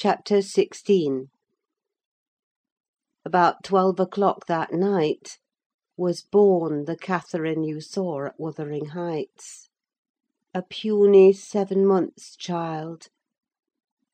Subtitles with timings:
[0.00, 1.26] CHAPTER XVI
[3.24, 5.38] About twelve o'clock that night
[5.96, 9.70] was born the Catherine you saw at Wuthering Heights:
[10.54, 13.08] a puny seven months' child;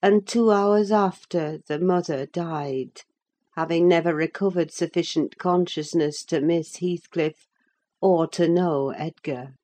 [0.00, 3.02] and two hours after the mother died,
[3.54, 7.48] having never recovered sufficient consciousness to miss Heathcliff,
[8.00, 9.56] or to know Edgar.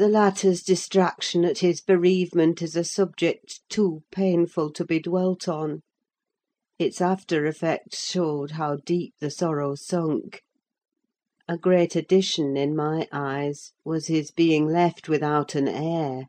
[0.00, 5.82] The latter's distraction at his bereavement is a subject too painful to be dwelt on:
[6.78, 10.40] its after effects showed how deep the sorrow sunk.
[11.46, 16.28] A great addition, in my eyes, was his being left without an heir.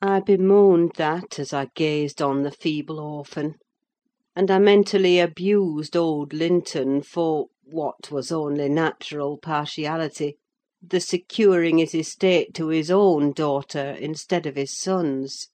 [0.00, 3.56] I bemoaned that as I gazed on the feeble orphan;
[4.36, 10.36] and I mentally abused old Linton for, what was only natural partiality,
[10.90, 15.48] the securing his estate to his own daughter instead of his son's.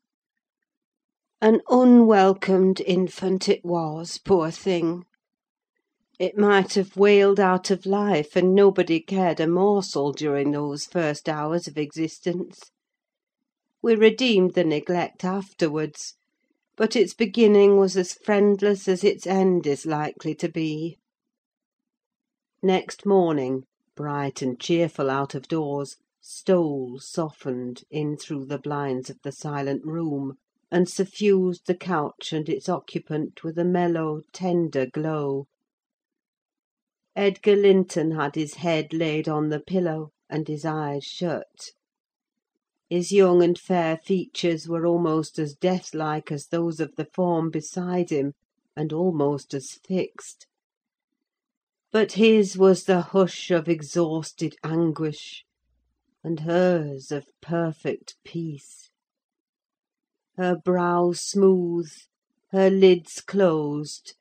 [1.41, 5.05] An unwelcomed infant it was, poor thing!
[6.19, 11.29] It might have wailed out of life, and nobody cared a morsel during those first
[11.31, 12.71] hours of existence.
[13.81, 16.17] We redeemed the neglect afterwards;
[16.77, 20.99] but its beginning was as friendless as its end is likely to be.
[22.63, 23.65] Next morning,
[24.01, 29.85] bright and cheerful out of doors, stole, softened, in through the blinds of the silent
[29.85, 30.39] room,
[30.71, 35.45] and suffused the couch and its occupant with a mellow, tender glow.
[37.15, 41.73] Edgar Linton had his head laid on the pillow, and his eyes shut.
[42.89, 47.51] His young and fair features were almost as death like as those of the form
[47.51, 48.33] beside him,
[48.75, 50.47] and almost as fixed.
[51.93, 55.45] But his was the hush of exhausted anguish,
[56.23, 58.91] and hers of perfect peace.
[60.37, 61.91] Her brow smooth,
[62.53, 64.15] her lids closed,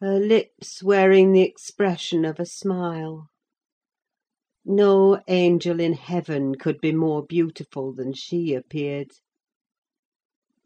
[0.00, 3.28] her lips wearing the expression of a smile.
[4.64, 9.12] No angel in heaven could be more beautiful than she appeared;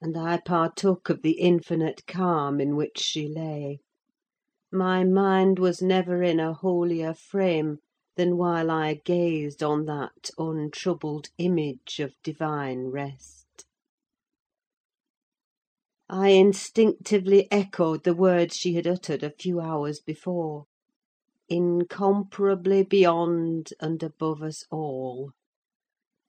[0.00, 3.80] and I partook of the infinite calm in which she lay.
[4.72, 7.78] My mind was never in a holier frame
[8.14, 13.66] than while I gazed on that untroubled image of divine rest.
[16.08, 20.66] I instinctively echoed the words she had uttered a few hours before:
[21.48, 25.32] "Incomparably beyond and above us all!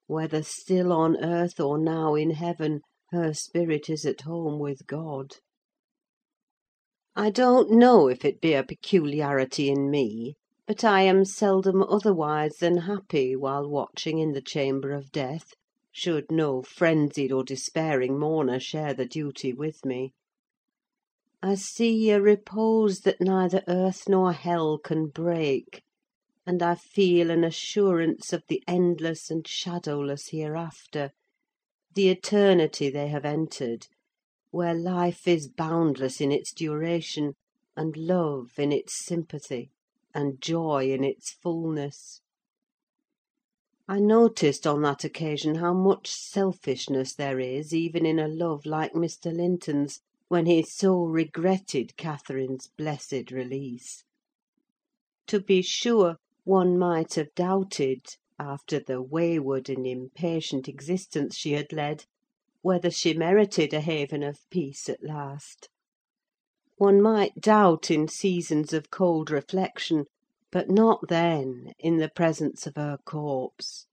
[0.08, 2.82] Whether still on earth, or now in heaven,
[3.12, 5.36] her spirit is at home with God."
[7.16, 10.36] I don't know if it be a peculiarity in me,
[10.66, 15.54] but I am seldom otherwise than happy while watching in the chamber of death,
[15.92, 20.14] should no frenzied or despairing mourner share the duty with me.
[21.44, 25.82] I see a repose that neither earth nor hell can break,
[26.46, 31.12] and I feel an assurance of the endless and shadowless hereafter,
[31.94, 33.88] the eternity they have entered,
[34.52, 37.34] where life is boundless in its duration,
[37.76, 39.72] and love in its sympathy,
[40.14, 42.22] and joy in its fulness.
[43.88, 48.94] I noticed on that occasion how much selfishness there is even in a love like
[48.94, 49.36] Mr.
[49.36, 54.06] Linton's, when he so regretted Catherine's blessed release.
[55.28, 58.02] To be sure, one might have doubted,
[58.40, 62.06] after the wayward and impatient existence she had led,
[62.62, 65.70] whether she merited a haven of peace at last.
[66.78, 70.06] One might doubt in seasons of cold reflection,
[70.52, 73.88] but not then, in the presence of her corpse.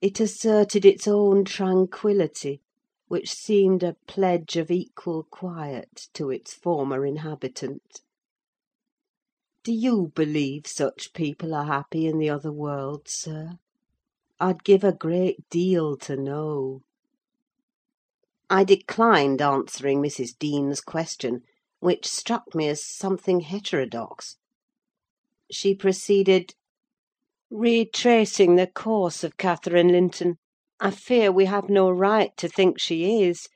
[0.00, 2.62] It asserted its own tranquillity,
[3.08, 8.02] which seemed a pledge of equal quiet to its former inhabitant.
[9.64, 13.58] Do you believe such people are happy in the other world, sir?
[14.38, 16.82] I'd give a great deal to know.
[18.50, 20.30] I declined answering Mrs.
[20.38, 21.42] Dean's question,
[21.80, 24.36] which struck me as something heterodox.
[25.52, 26.54] She proceeded:
[27.50, 30.38] "Retracing the course of Catherine Linton,
[30.80, 33.48] I fear we have no right to think she is;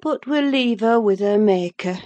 [0.00, 2.00] but we'll leave her with her Maker.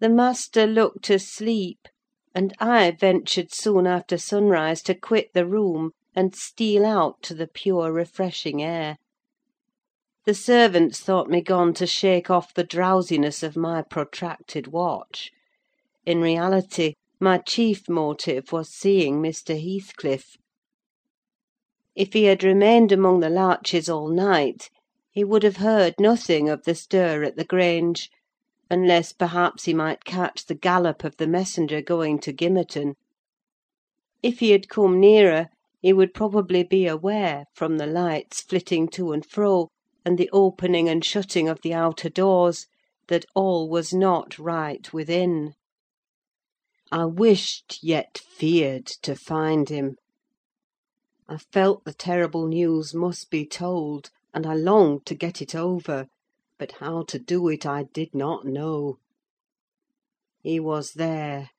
[0.00, 1.86] The master looked asleep,
[2.34, 7.46] and I ventured soon after sunrise to quit the room, and steal out to the
[7.46, 8.96] pure, refreshing air.
[10.26, 15.30] The servants thought me gone to shake off the drowsiness of my protracted watch:
[16.04, 19.54] in reality, my chief motive was seeing Mr.
[19.54, 20.36] Heathcliff.
[21.94, 24.68] If he had remained among the larches all night,
[25.12, 28.10] he would have heard nothing of the stir at the Grange,
[28.68, 32.94] unless perhaps he might catch the gallop of the messenger going to Gimmerton.
[34.24, 35.50] If he had come nearer,
[35.80, 39.68] he would probably be aware, from the lights flitting to and fro,
[40.06, 42.68] and the opening and shutting of the outer doors,
[43.08, 45.52] that all was not right within.
[46.92, 49.96] I wished, yet feared, to find him.
[51.28, 56.06] I felt the terrible news must be told, and I longed to get it over;
[56.56, 58.98] but how to do it I did not know.
[60.40, 61.50] He was there,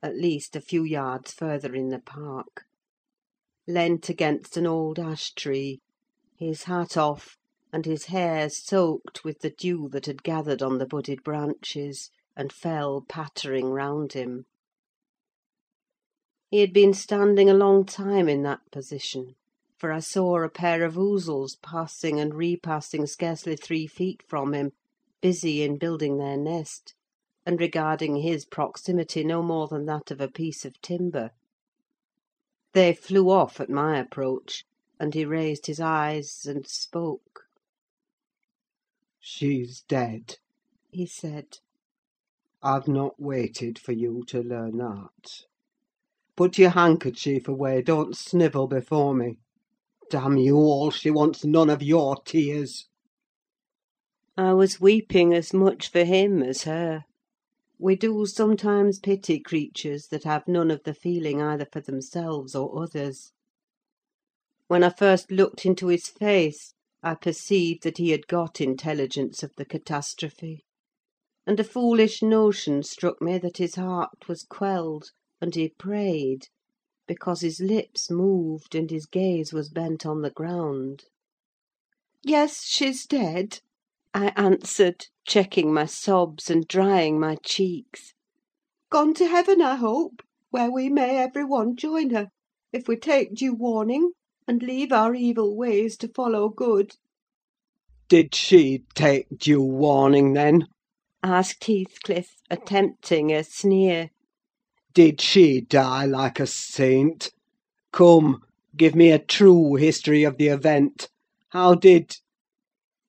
[0.00, 2.62] at least a few yards further in the park,
[3.66, 5.80] leant against an old ash tree,
[6.38, 7.36] his hat off,
[7.72, 12.52] and his hair soaked with the dew that had gathered on the budded branches, and
[12.52, 14.46] fell pattering round him.
[16.50, 19.36] He had been standing a long time in that position
[19.82, 24.70] for I saw a pair of ouzels passing and repassing scarcely three feet from him,
[25.20, 26.94] busy in building their nest,
[27.44, 31.32] and regarding his proximity no more than that of a piece of timber.
[32.74, 34.64] They flew off at my approach,
[35.00, 37.41] and he raised his eyes and spoke.
[39.24, 40.38] "She's dead,"
[40.90, 41.58] he said.
[42.60, 45.44] "I've not waited for you to learn that.
[46.34, 49.38] Put your handkerchief away: don't snivel before me.
[50.10, 52.88] Damn you all, she wants none of your tears!"
[54.36, 57.04] I was weeping as much for him as her.
[57.78, 62.82] We do sometimes pity creatures that have none of the feeling either for themselves or
[62.82, 63.30] others.
[64.66, 66.74] When I first looked into his face,
[67.04, 70.62] I perceived that he had got intelligence of the catastrophe;
[71.44, 75.10] and a foolish notion struck me that his heart was quelled,
[75.40, 76.46] and he prayed
[77.08, 81.06] because his lips moved and his gaze was bent on the ground.
[82.22, 83.58] "Yes, she's dead,"
[84.14, 88.14] I answered, checking my sobs and drying my cheeks.
[88.90, 92.28] "Gone to heaven, I hope, where we may every one join her,
[92.72, 94.12] if we take due warning,
[94.48, 96.96] and leave our evil ways to follow good."
[98.08, 100.66] "Did she take due warning, then?"
[101.22, 104.10] asked Heathcliff, attempting a sneer.
[104.94, 107.30] Did she die like a saint?
[107.92, 108.42] Come,
[108.76, 111.08] give me a true history of the event.
[111.50, 112.16] How did—"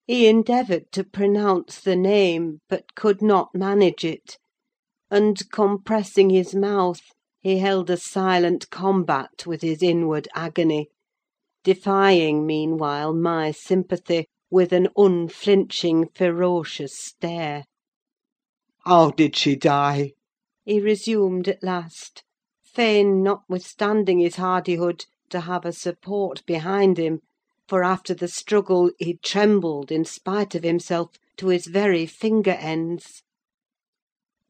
[0.05, 4.37] He endeavoured to pronounce the name, but could not manage it;
[5.09, 7.01] and, compressing his mouth,
[7.41, 10.89] he held a silent combat with his inward agony,
[11.63, 17.63] defying meanwhile my sympathy with an unflinching, ferocious stare.
[18.79, 20.11] "How did she die?"
[20.65, 22.21] he resumed at last,
[22.65, 27.21] fain, notwithstanding his hardihood, to have a support behind him;
[27.65, 33.23] for after the struggle he trembled, in spite of himself, to his very finger ends.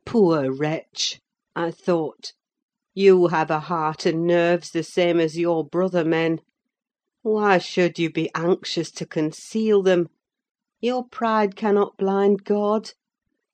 [0.03, 1.19] Poor wretch!
[1.55, 2.33] I thought.
[2.95, 6.39] You have a heart and nerves the same as your brother men.
[7.25, 10.09] Why should you be anxious to conceal them?
[10.81, 12.91] Your pride cannot blind God.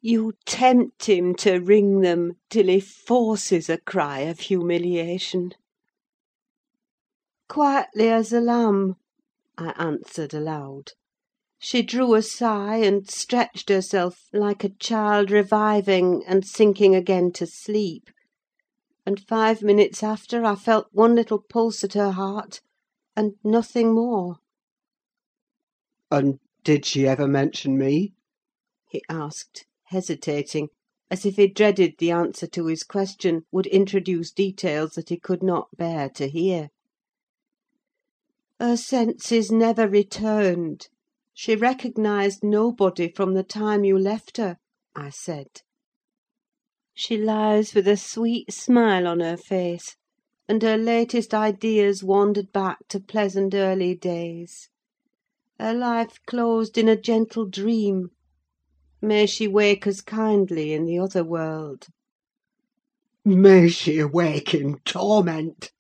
[0.02, 5.52] You tempt him to wring them, till he forces a cry of humiliation."
[7.48, 8.96] "Quietly as a lamb,"
[9.56, 10.94] I answered aloud.
[11.60, 17.46] She drew a sigh, and stretched herself like a child reviving and sinking again to
[17.46, 18.10] sleep;
[19.06, 22.62] and five minutes after I felt one little pulse at her heart,
[23.20, 24.38] and nothing more.
[26.10, 28.14] "And did she ever mention me?"
[28.90, 30.70] he asked hesitating,
[31.12, 35.44] as if he dreaded the answer to his question would introduce details that he could
[35.44, 36.70] not bear to hear.
[38.58, 40.88] "Her senses never returned:
[41.34, 44.56] she recognised nobody from the time you left her,"
[44.96, 45.64] I said.
[46.94, 49.98] "She lies with a sweet smile on her face,
[50.50, 54.68] and her latest ideas wandered back to pleasant early days.
[55.60, 58.10] Her life closed in a gentle dream.
[59.00, 61.86] May she wake as kindly in the other world!"
[63.24, 65.72] "May she wake in torment!"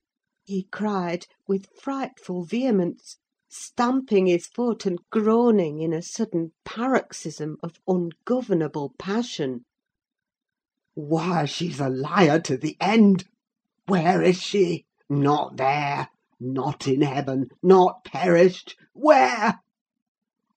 [0.45, 3.17] he cried, with frightful vehemence,
[3.49, 9.65] stamping his foot and groaning in a sudden paroxysm of ungovernable passion.
[10.93, 13.25] "Why, she's a liar to the end!
[13.89, 14.85] Where is she?
[15.09, 16.09] Not there!
[16.39, 17.47] Not in heaven!
[17.63, 18.75] Not perished!
[18.93, 19.61] Where?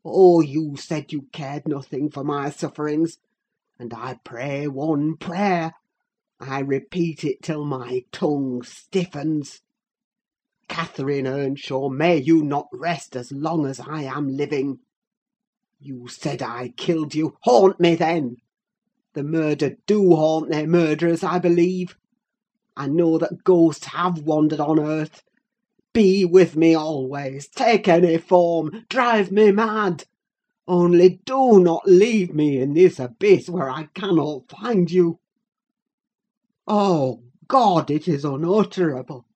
[0.05, 3.17] Oh, you said you cared nothing for my sufferings;
[3.79, 9.63] and I pray one prayer—I repeat it till my tongue stiffens.
[10.69, 14.81] Catherine Earnshaw, may you not rest as long as I am living!
[15.81, 18.37] You said I killed you: haunt me, then!
[19.15, 21.97] The murdered do haunt their murderers, I believe.
[22.75, 25.23] I know that ghosts have wandered on earth.
[25.93, 30.05] Be with me always: take any form, drive me mad!
[30.67, 35.21] Only do not leave me in this abyss where I cannot find you.
[36.67, 37.91] Oh, God!
[37.91, 39.27] it is unutterable!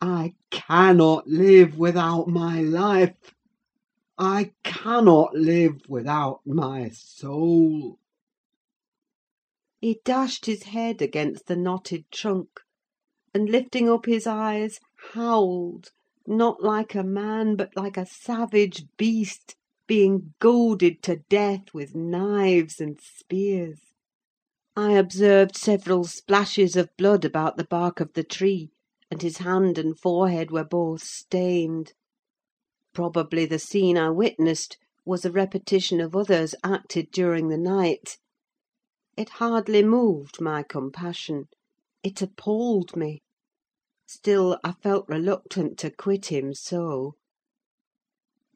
[0.00, 3.32] I cannot live without my life!
[4.18, 8.00] I cannot live without my soul!"
[9.80, 12.60] He dashed his head against the knotted trunk,
[13.34, 14.78] and lifting up his eyes,
[15.12, 15.90] howled,
[16.26, 22.80] not like a man, but like a savage beast being goaded to death with knives
[22.80, 23.80] and spears.
[24.76, 28.70] I observed several splashes of blood about the bark of the tree,
[29.10, 31.92] and his hand and forehead were both stained.
[32.94, 38.18] Probably the scene I witnessed was a repetition of others acted during the night.
[39.16, 41.48] It hardly moved my compassion:
[42.02, 43.22] it appalled me.
[44.06, 47.14] Still, I felt reluctant to quit him so.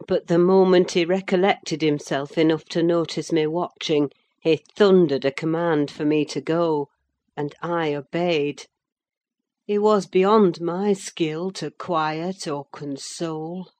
[0.07, 4.11] But the moment he recollected himself enough to notice me watching,
[4.41, 6.89] he thundered a command for me to go,
[7.37, 8.67] and I obeyed.
[9.65, 13.71] He was beyond my skill to quiet or console.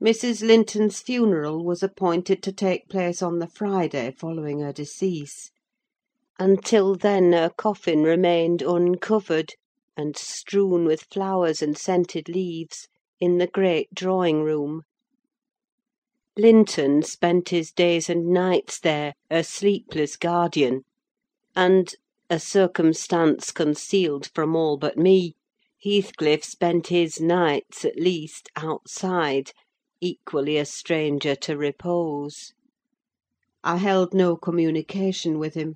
[0.00, 0.46] Mrs.
[0.46, 5.50] Linton's funeral was appointed to take place on the Friday following her decease.
[6.40, 9.54] Until then her coffin remained uncovered,
[9.96, 12.86] and strewn with flowers and scented leaves,
[13.18, 14.82] in the great drawing room.
[16.36, 20.84] Linton spent his days and nights there, her sleepless guardian;
[21.56, 21.96] and
[22.30, 25.34] a circumstance concealed from all but me
[25.82, 29.50] Heathcliff spent his nights, at least, outside,
[30.00, 32.52] equally a stranger to repose.
[33.64, 35.74] I held no communication with him;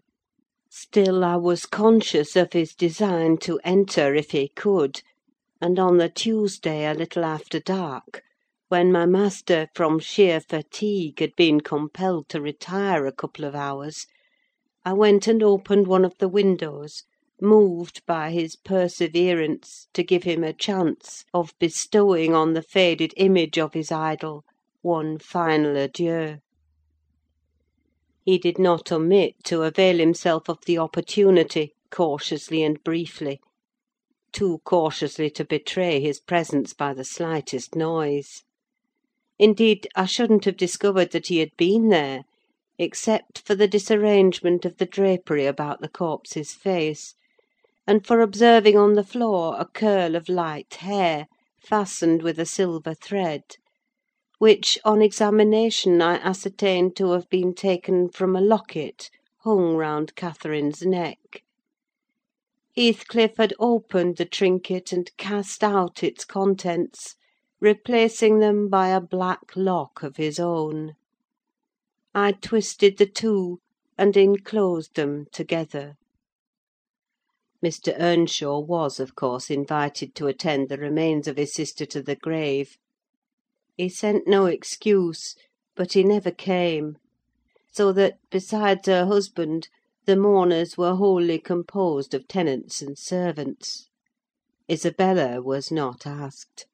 [0.74, 5.02] still I was conscious of his design to enter if he could;
[5.60, 8.22] and on the Tuesday, a little after dark,
[8.68, 14.06] when my master, from sheer fatigue, had been compelled to retire a couple of hours,
[14.82, 17.02] I went and opened one of the windows,
[17.38, 23.58] moved by his perseverance to give him a chance of bestowing on the faded image
[23.58, 24.42] of his idol
[24.80, 26.38] one final adieu.
[28.24, 33.40] He did not omit to avail himself of the opportunity, cautiously and briefly;
[34.32, 38.44] too cautiously to betray his presence by the slightest noise.
[39.40, 42.22] Indeed, I shouldn't have discovered that he had been there
[42.78, 47.16] except for the disarrangement of the drapery about the corpse's face,
[47.88, 51.26] and for observing on the floor a curl of light hair,
[51.60, 53.56] fastened with a silver thread,
[54.42, 59.08] which, on examination, I ascertained to have been taken from a locket
[59.44, 61.44] hung round Catherine's neck.
[62.75, 67.14] Heathcliff had opened the trinket and cast out its contents,
[67.61, 70.94] replacing them by a black lock of his own.
[72.12, 73.61] I twisted the two,
[73.96, 75.94] and enclosed them together.
[77.64, 77.94] Mr.
[77.96, 82.76] Earnshaw was, of course, invited to attend the remains of his sister to the grave.
[83.82, 85.34] He sent no excuse,
[85.74, 86.98] but he never came;
[87.72, 89.66] so that, besides her husband,
[90.06, 93.88] the mourners were wholly composed of tenants and servants.
[94.70, 96.66] Isabella was not asked.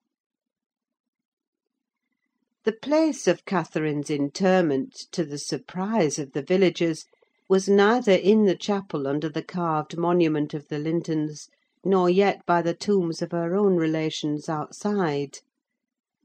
[2.65, 7.07] The place of Catherine's interment, to the surprise of the villagers,
[7.49, 11.49] was neither in the chapel under the carved monument of the Lintons,
[11.83, 15.39] nor yet by the tombs of her own relations outside.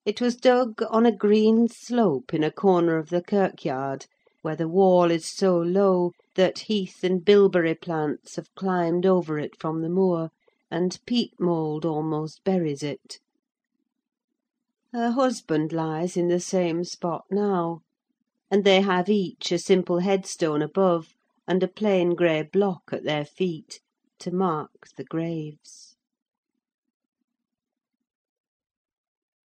[0.05, 4.05] It was dug on a green slope in a corner of the kirkyard,
[4.41, 9.55] where the wall is so low that heath and bilberry plants have climbed over it
[9.57, 10.29] from the moor,
[10.69, 13.19] and peat mould almost buries it.
[14.91, 17.79] Her husband lies in the same spot now;
[18.51, 21.15] and they have each a simple headstone above,
[21.47, 23.79] and a plain grey block at their feet,
[24.19, 25.92] to mark the graves.